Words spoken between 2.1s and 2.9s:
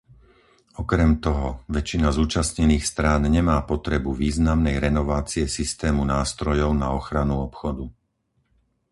zúčastnených